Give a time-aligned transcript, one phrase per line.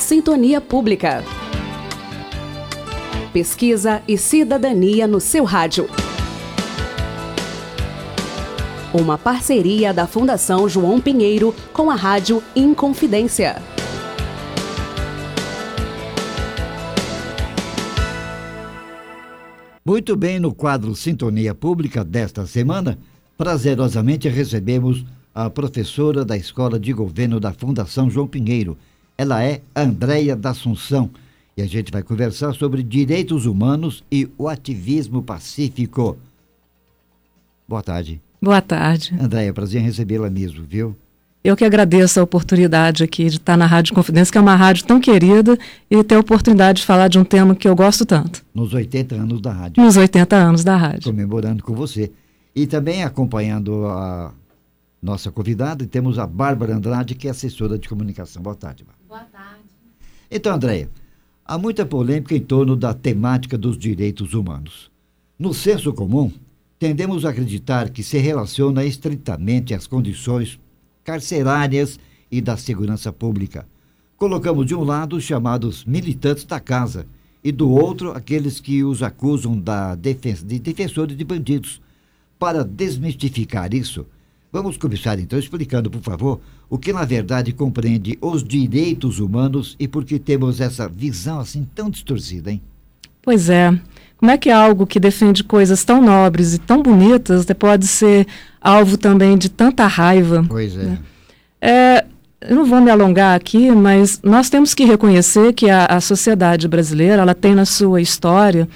[0.00, 1.22] Sintonia Pública.
[3.34, 5.88] Pesquisa e cidadania no seu rádio.
[8.94, 13.62] Uma parceria da Fundação João Pinheiro com a Rádio Inconfidência.
[19.84, 22.98] Muito bem, no quadro Sintonia Pública desta semana,
[23.36, 25.04] prazerosamente recebemos
[25.34, 28.76] a professora da Escola de Governo da Fundação João Pinheiro.
[29.20, 31.10] Ela é Andréia da Assunção
[31.54, 36.16] e a gente vai conversar sobre direitos humanos e o ativismo pacífico.
[37.68, 38.18] Boa tarde.
[38.40, 39.14] Boa tarde.
[39.20, 40.96] Andréia, prazer em recebê-la mesmo, viu?
[41.44, 44.86] Eu que agradeço a oportunidade aqui de estar na Rádio Confidência, que é uma rádio
[44.86, 45.58] tão querida,
[45.90, 48.42] e ter a oportunidade de falar de um tema que eu gosto tanto.
[48.54, 49.84] Nos 80 anos da rádio.
[49.84, 51.04] Nos 80 anos da rádio.
[51.04, 52.10] Comemorando com você.
[52.56, 54.32] E também acompanhando a
[55.02, 58.42] nossa convidada, temos a Bárbara Andrade, que é assessora de comunicação.
[58.42, 59.06] Boa tarde, Bárbara.
[59.08, 59.64] Boa tarde.
[60.30, 60.90] Então, Andréia,
[61.44, 64.90] há muita polêmica em torno da temática dos direitos humanos.
[65.38, 66.30] No senso comum,
[66.78, 70.60] tendemos a acreditar que se relaciona estritamente às condições
[71.02, 71.98] carcerárias
[72.30, 73.66] e da segurança pública.
[74.16, 77.06] Colocamos de um lado os chamados militantes da casa
[77.42, 81.80] e do outro aqueles que os acusam da defesa, de defensores de bandidos.
[82.38, 84.06] Para desmistificar isso,
[84.52, 89.86] vamos começar então explicando, por favor, o que na verdade compreende os direitos humanos e
[89.86, 92.60] por que temos essa visão assim tão distorcida, hein?
[93.22, 93.70] Pois é.
[94.16, 98.26] Como é que algo que defende coisas tão nobres e tão bonitas pode ser
[98.60, 100.44] alvo também de tanta raiva?
[100.48, 100.84] Pois é.
[100.84, 100.98] Né?
[101.60, 102.04] é
[102.40, 106.66] eu não vou me alongar aqui, mas nós temos que reconhecer que a, a sociedade
[106.66, 108.66] brasileira ela tem na sua história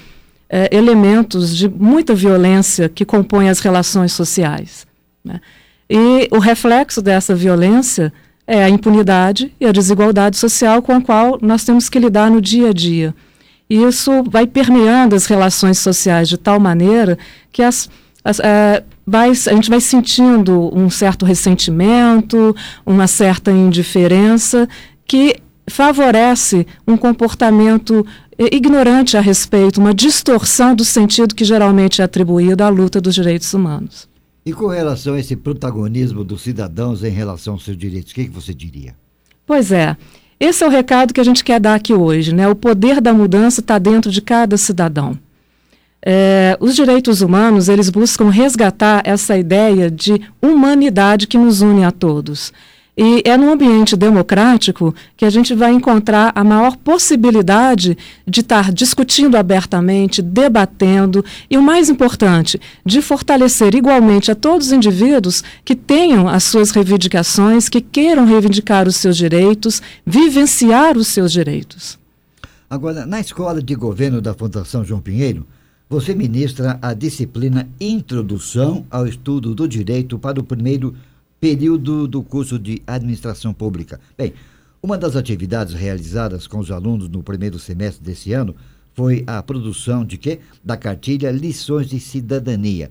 [0.47, 4.85] é, elementos de muita violência que compõem as relações sociais.
[5.23, 5.41] Né?
[5.89, 8.11] E o reflexo dessa violência
[8.47, 12.41] é a impunidade e a desigualdade social com a qual nós temos que lidar no
[12.41, 13.13] dia a dia.
[13.69, 17.17] E isso vai permeando as relações sociais de tal maneira
[17.51, 17.89] que as,
[18.23, 22.55] as é, vai, a gente vai sentindo um certo ressentimento,
[22.85, 24.67] uma certa indiferença
[25.07, 25.35] que
[25.67, 28.05] favorece um comportamento
[28.37, 33.51] ignorante a respeito, uma distorção do sentido que geralmente é atribuído à luta dos direitos
[33.53, 34.07] humanos.
[34.45, 38.25] E com relação a esse protagonismo dos cidadãos em relação aos seus direitos, o que,
[38.25, 38.95] que você diria?
[39.45, 39.97] Pois é.
[40.39, 42.47] Esse é o recado que a gente quer dar aqui hoje, né?
[42.47, 45.17] O poder da mudança está dentro de cada cidadão.
[46.05, 51.91] É, os direitos humanos eles buscam resgatar essa ideia de humanidade que nos une a
[51.91, 52.53] todos.
[52.97, 58.71] E é num ambiente democrático que a gente vai encontrar a maior possibilidade de estar
[58.71, 65.75] discutindo abertamente, debatendo e, o mais importante, de fortalecer igualmente a todos os indivíduos que
[65.75, 71.99] tenham as suas reivindicações, que queiram reivindicar os seus direitos, vivenciar os seus direitos.
[72.69, 75.45] Agora, na escola de governo da Fundação João Pinheiro,
[75.89, 80.95] você ministra a disciplina Introdução ao Estudo do Direito para o primeiro
[81.45, 83.99] período do curso de Administração Pública.
[84.17, 84.33] Bem,
[84.81, 88.55] uma das atividades realizadas com os alunos no primeiro semestre desse ano
[88.95, 90.39] foi a produção de quê?
[90.63, 92.89] Da cartilha Lições de Cidadania.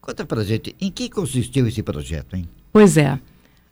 [0.00, 2.48] Conta pra gente, em que consistiu esse projeto, hein?
[2.72, 3.18] Pois é.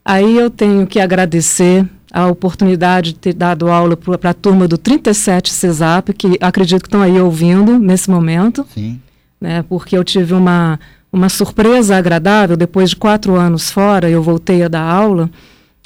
[0.05, 4.77] Aí eu tenho que agradecer a oportunidade de ter dado aula para a turma do
[4.77, 8.67] 37 CESAP, que acredito que estão aí ouvindo nesse momento.
[8.75, 9.01] Sim.
[9.41, 10.81] Né, porque eu tive uma
[11.13, 15.31] uma surpresa agradável, depois de quatro anos fora, eu voltei a dar aula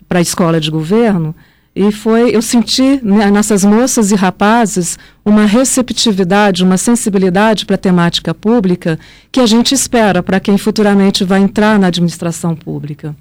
[0.09, 1.35] para a escola de governo,
[1.77, 7.79] e foi, eu senti né, nessas moças e rapazes uma receptividade, uma sensibilidade para a
[7.79, 8.97] temática pública
[9.33, 13.17] que a gente espera para quem futuramente vai entrar na administração pública.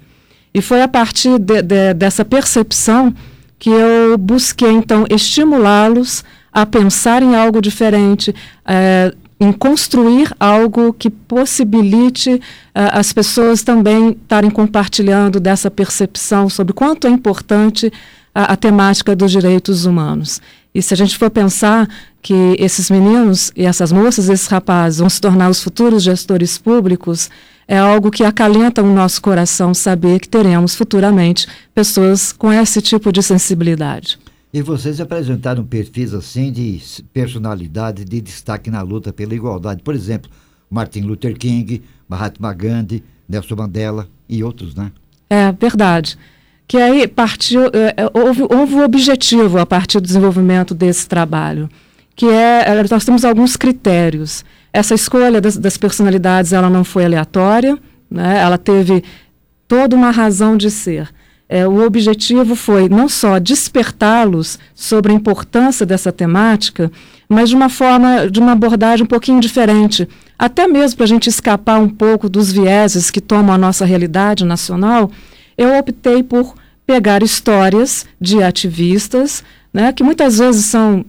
[0.54, 3.12] E foi a partir de, de, dessa percepção
[3.58, 6.22] que eu busquei, então, estimulá-los
[6.52, 8.32] a pensar em algo diferente,
[8.64, 12.40] é, em construir algo que possibilite uh,
[12.92, 17.92] as pessoas também estarem compartilhando dessa percepção sobre quanto é importante
[18.34, 20.40] a, a, temática dos direitos humanos.
[20.74, 21.88] E se a gente for pensar
[22.22, 27.30] que esses meninos e essas moças, esses rapazes vão se tornar os futuros gestores públicos,
[27.66, 33.12] é algo que acalenta o nosso coração saber que teremos futuramente pessoas com esse tipo
[33.12, 34.18] de sensibilidade.
[34.54, 36.80] E vocês apresentaram perfis assim de
[37.12, 39.82] personalidade de destaque na luta pela igualdade.
[39.82, 40.30] Por exemplo,
[40.70, 44.92] Martin Luther King, Mahatma Gandhi, Nelson Mandela e outros, né?
[45.28, 46.16] É verdade.
[46.68, 51.68] Que aí partiu, é, é houve, houve um objetivo a partir do desenvolvimento desse trabalho,
[52.14, 54.44] que é, é nós temos alguns critérios.
[54.72, 57.76] Essa escolha das, das personalidades ela não foi aleatória,
[58.08, 58.38] né?
[58.38, 59.02] ela teve
[59.66, 61.12] toda uma razão de ser.
[61.54, 66.90] É, o objetivo foi não só despertá-los sobre a importância dessa temática,
[67.28, 71.28] mas de uma forma, de uma abordagem um pouquinho diferente, até mesmo para a gente
[71.28, 75.12] escapar um pouco dos vieses que tomam a nossa realidade nacional,
[75.56, 81.04] eu optei por pegar histórias de ativistas, né, que muitas vezes são,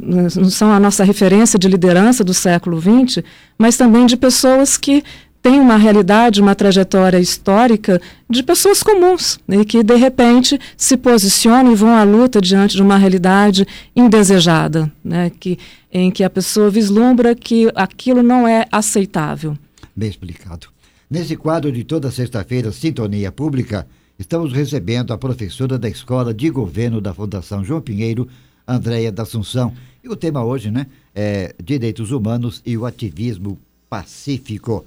[0.52, 3.24] são a nossa referência de liderança do século XX,
[3.58, 5.04] mas também de pessoas que
[5.46, 11.72] têm uma realidade, uma trajetória histórica de pessoas comuns e que, de repente, se posicionam
[11.72, 13.64] e vão à luta diante de uma realidade
[13.96, 15.60] indesejada, né, que,
[15.94, 19.56] em que a pessoa vislumbra que aquilo não é aceitável.
[19.96, 20.66] Bem explicado.
[21.08, 23.86] Nesse quadro de toda sexta-feira, Sintonia Pública,
[24.18, 28.28] estamos recebendo a professora da Escola de Governo da Fundação João Pinheiro,
[28.68, 29.72] Andréia da Assunção.
[30.04, 34.84] E o tema hoje, né, é Direitos Humanos e o Ativismo Pacífico.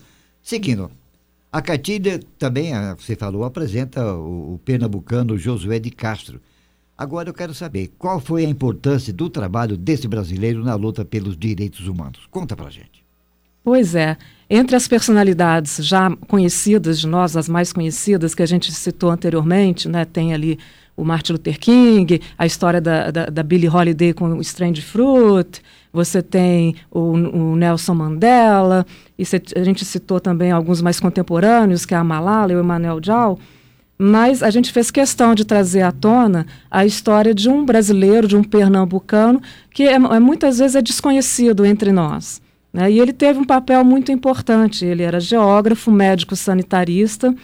[0.49, 0.91] Seguindo,
[1.53, 6.41] a cartilha também, você falou, apresenta o, o pernambucano Josué de Castro.
[6.97, 11.37] Agora eu quero saber qual foi a importância do trabalho desse brasileiro na luta pelos
[11.37, 12.27] direitos humanos.
[12.31, 13.05] Conta pra gente.
[13.63, 14.17] Pois é.
[14.49, 19.87] Entre as personalidades já conhecidas de nós, as mais conhecidas que a gente citou anteriormente,
[19.87, 20.59] né, tem ali
[20.99, 25.63] o Martin Luther King, a história da, da, da Billie Holiday com o Strange Fruit,
[25.93, 28.85] você tem o, o Nelson Mandela,
[29.17, 32.61] e cê, a gente citou também alguns mais contemporâneos, que é a Malala e o
[32.61, 33.39] Emmanuel Jal,
[33.97, 38.37] mas a gente fez questão de trazer à tona a história de um brasileiro, de
[38.37, 39.41] um pernambucano,
[39.73, 42.43] que é, é muitas vezes é desconhecido entre nós.
[42.73, 42.91] Né?
[42.91, 44.85] E ele teve um papel muito importante.
[44.85, 47.35] Ele era geógrafo, médico sanitarista,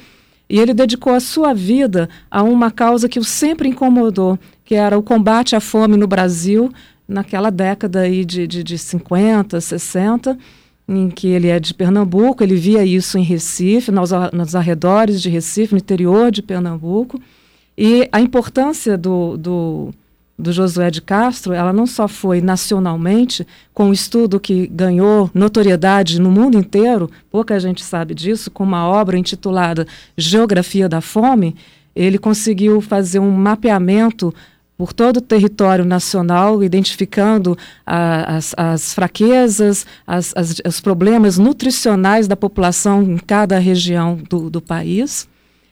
[0.54, 4.96] e ele dedicou a sua vida a uma causa que o sempre incomodou, que era
[4.96, 6.72] o combate à fome no Brasil,
[7.08, 10.38] naquela década aí de, de, de 50, 60,
[10.86, 15.28] em que ele é de Pernambuco, ele via isso em Recife, nos, nos arredores de
[15.28, 17.20] Recife, no interior de Pernambuco.
[17.76, 19.90] E a importância do, do
[20.38, 26.20] do Josué de Castro, ela não só foi nacionalmente, com um estudo que ganhou notoriedade
[26.20, 29.86] no mundo inteiro, pouca gente sabe disso, com uma obra intitulada
[30.16, 31.54] Geografia da Fome,
[31.94, 34.34] ele conseguiu fazer um mapeamento
[34.76, 42.26] por todo o território nacional, identificando a, as, as, fraquezas, as, as, os problemas nutricionais
[42.26, 45.28] da população em cada região do, do país.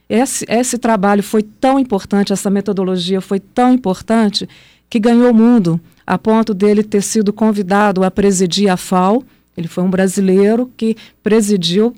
[0.09, 4.47] Esse, esse trabalho foi tão importante, essa metodologia foi tão importante,
[4.89, 9.23] que ganhou o mundo, a ponto dele ter sido convidado a presidir a FAO.
[9.57, 11.95] Ele foi um brasileiro que presidiu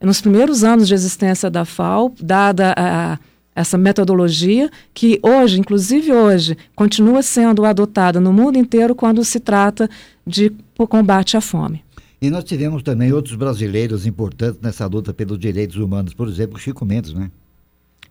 [0.00, 3.18] nos primeiros anos de existência da FAO, dada a,
[3.54, 9.90] essa metodologia, que hoje, inclusive hoje, continua sendo adotada no mundo inteiro quando se trata
[10.26, 10.52] de
[10.88, 11.82] combate à fome.
[12.22, 16.84] E nós tivemos também outros brasileiros importantes nessa luta pelos direitos humanos, por exemplo, Chico
[16.84, 17.30] Mendes, né?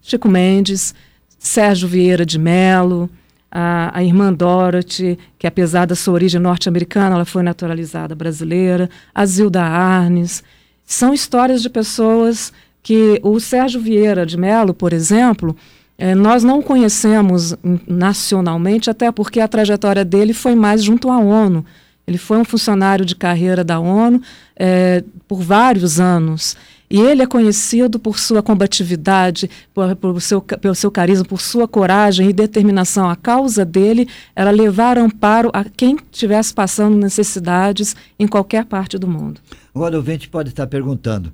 [0.07, 0.95] Chico Mendes,
[1.37, 3.09] Sérgio Vieira de Mello,
[3.51, 9.25] a, a, irmã Dorothy, que apesar da sua origem norte-americana, ela foi naturalizada brasileira, a
[9.25, 10.45] Zilda Arnes.
[10.85, 15.53] São histórias de pessoas que o Sérgio Vieira de Mello, por exemplo,
[15.97, 17.53] eh, nós não conhecemos
[17.85, 21.65] nacionalmente, até porque a trajetória dele foi mais junto à ONU.
[22.07, 24.21] Ele foi um funcionário de carreira da ONU
[24.55, 26.55] eh, por vários anos.
[26.89, 31.67] E ele é conhecido por sua combatividade, por, por seu, pelo seu carisma, por sua
[31.67, 33.09] coragem e determinação.
[33.09, 39.07] A causa dele era levar amparo a quem estivesse passando necessidades em qualquer parte do
[39.07, 39.41] mundo.
[39.75, 41.33] Agora o ouvinte pode estar perguntando,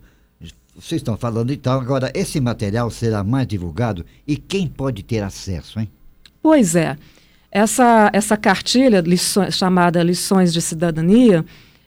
[0.75, 5.79] vocês estão falando então, agora esse material será mais divulgado e quem pode ter acesso,
[5.79, 5.87] hein?
[6.41, 6.97] Pois é.
[7.51, 9.03] Essa, essa cartilha
[9.51, 11.45] chamada Lições de Cidadania,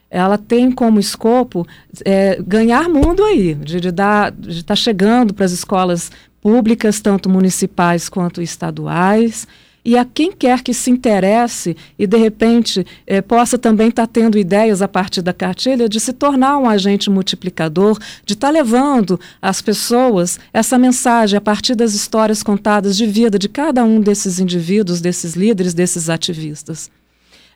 [0.09, 1.67] ela tem como escopo
[2.05, 6.11] é, ganhar mundo aí, de estar de tá chegando para as escolas
[6.41, 9.47] públicas, tanto municipais quanto estaduais,
[9.87, 14.11] e a quem quer que se interesse e, de repente, é, possa também estar tá
[14.11, 18.51] tendo ideias a partir da cartilha de se tornar um agente multiplicador, de estar tá
[18.51, 24.01] levando às pessoas essa mensagem a partir das histórias contadas de vida de cada um
[24.01, 26.91] desses indivíduos, desses líderes, desses ativistas.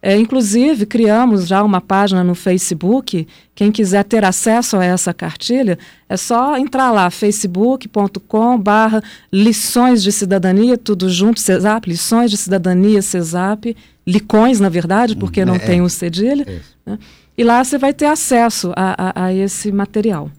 [0.01, 3.27] É, inclusive, criamos já uma página no Facebook.
[3.53, 5.77] Quem quiser ter acesso a essa cartilha,
[6.09, 13.01] é só entrar lá, facebook.com barra lições de cidadania, tudo junto, CESAP, lições de cidadania,
[13.01, 16.45] CESAP, licões, na verdade, porque não é, tem o um cedilha.
[16.47, 16.59] É.
[16.83, 16.99] Né?
[17.37, 20.31] E lá você vai ter acesso a, a, a esse material.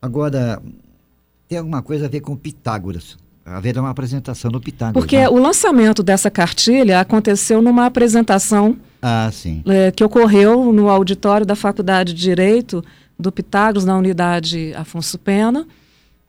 [0.00, 0.60] Agora,
[1.48, 3.16] tem alguma coisa a ver com Pitágoras?
[3.44, 4.94] Haverá uma apresentação no Pitágoras.
[4.94, 5.28] Porque né?
[5.28, 9.62] o lançamento dessa cartilha aconteceu numa apresentação ah, sim.
[9.66, 12.84] É, que ocorreu no auditório da Faculdade de Direito
[13.18, 15.66] do Pitágoras, na unidade Afonso Pena,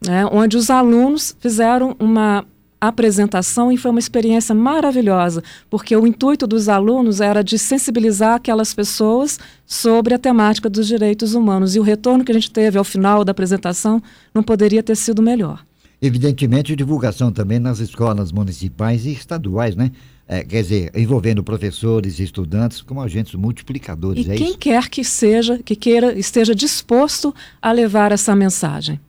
[0.06, 2.46] né, onde os alunos fizeram uma
[2.88, 8.74] apresentação e foi uma experiência maravilhosa, porque o intuito dos alunos era de sensibilizar aquelas
[8.74, 11.76] pessoas sobre a temática dos direitos humanos.
[11.76, 14.04] E o retorno que a gente teve ao final da apresentação
[14.34, 15.64] não poderia ter sido melhor.
[16.06, 19.90] Evidentemente, divulgação também nas escolas municipais e estaduais, né?
[20.28, 24.26] É, quer dizer, envolvendo professores e estudantes como agentes multiplicadores.
[24.28, 24.58] E é quem isso?
[24.58, 29.00] quer que seja, que queira, esteja disposto a levar essa mensagem.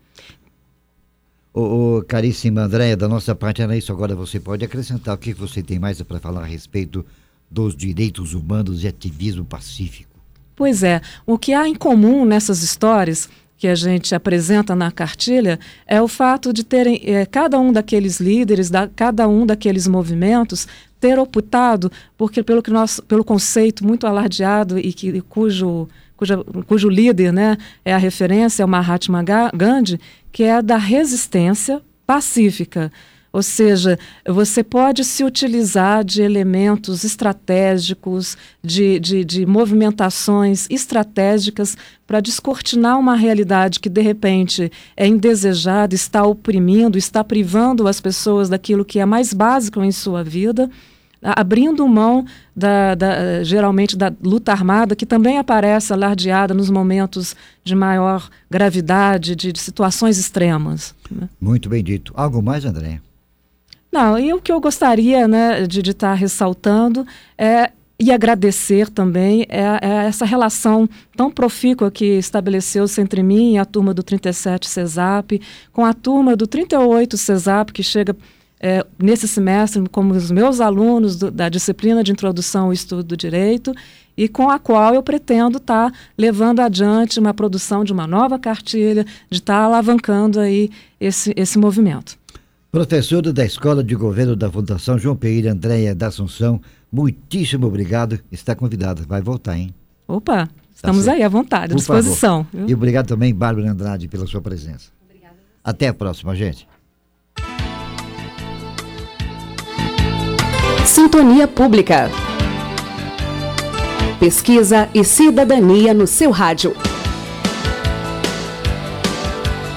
[1.53, 3.91] Ô, ô, caríssima Andréia, da nossa parte era isso.
[3.91, 7.05] Agora você pode acrescentar o que você tem mais para falar a respeito
[7.51, 10.15] dos direitos humanos e ativismo pacífico.
[10.55, 13.29] Pois é, o que há em comum nessas histórias
[13.65, 18.21] que a gente apresenta na cartilha é o fato de terem é, cada um daqueles
[18.21, 20.69] líderes, da, cada um daqueles movimentos
[21.01, 26.91] ter optado porque pelo que nós, pelo conceito muito alardeado e que cujo cuja, cujo
[26.91, 29.99] líder, né, é a referência é o Mahatma Gandhi,
[30.31, 32.93] que é da resistência pacífica.
[33.35, 41.77] Ou seja, você pode se utilizar de elementos estratégicos, de, de, de movimentações estratégicas
[42.07, 48.49] para descortinar uma realidade que, de repente, é indesejada, está oprimindo, está privando as pessoas
[48.49, 50.71] daquilo que é mais básico em sua vida
[51.21, 57.75] abrindo mão da, da, geralmente da luta armada, que também aparece alardeada nos momentos de
[57.75, 60.95] maior gravidade, de, de situações extremas.
[61.11, 61.27] Né?
[61.41, 62.13] Muito bem dito.
[62.15, 63.01] Algo mais, André?
[63.95, 67.07] Não, e o que eu gostaria né, de estar tá ressaltando
[67.39, 73.59] é e agradecer também é, é, essa relação tão profícua que estabeleceu-se entre mim e
[73.59, 75.41] a turma do 37 CESAP,
[75.73, 78.17] com a turma do 38 CESAP, que chega
[78.59, 83.17] é, nesse semestre como os meus alunos do, da disciplina de Introdução ao Estudo do
[83.17, 83.73] Direito,
[84.17, 88.41] e com a qual eu pretendo estar tá levando adiante uma produção de uma nova
[88.41, 90.69] cartilha, de estar tá alavancando aí
[91.01, 92.24] esse, esse movimento.
[92.75, 98.19] Professora da Escola de Governo da Fundação João Pereira Andréia da Assunção, muitíssimo obrigado.
[98.33, 99.05] Está convidada.
[99.07, 99.73] Vai voltar, hein?
[100.09, 102.45] Opa, tá estamos aí à vontade, à disposição.
[102.67, 104.91] E obrigado também, Bárbara Andrade, pela sua presença.
[105.05, 105.37] Obrigada.
[105.63, 106.67] Até a próxima, gente.
[110.85, 112.11] Sintonia Pública.
[114.19, 116.75] Pesquisa e cidadania no seu rádio.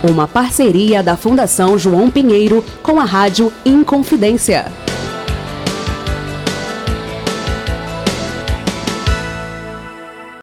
[0.04, 4.87] Uma parceria da Fundação João Pinheiro com a Rádio Inconfidência.